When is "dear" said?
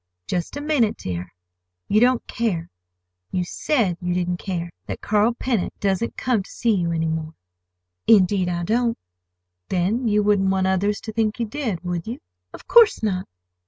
0.97-1.31